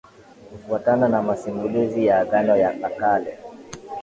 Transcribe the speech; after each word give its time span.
Kufuatana 0.49 1.07
na 1.07 1.21
masimulizi 1.21 2.05
ya 2.05 2.19
Agano 2.19 2.55
la 2.57 2.89
Kale 2.89 3.37